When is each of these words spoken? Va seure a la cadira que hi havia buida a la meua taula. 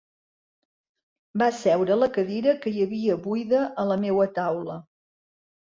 Va 1.41 1.49
seure 1.59 1.95
a 1.97 1.99
la 2.05 2.09
cadira 2.17 2.57
que 2.65 2.75
hi 2.75 2.83
havia 2.89 3.21
buida 3.29 3.65
a 3.85 3.89
la 3.93 4.03
meua 4.09 4.31
taula. 4.41 4.85